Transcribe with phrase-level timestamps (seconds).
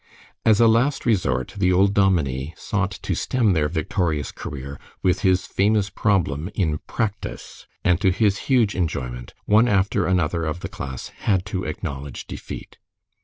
[0.43, 5.45] As a last resort the old dominie sought to stem their victorious career with his
[5.45, 11.09] famous problem in Practice, and to his huge enjoyment, one after another of the class
[11.09, 12.79] had to acknowledge defeat.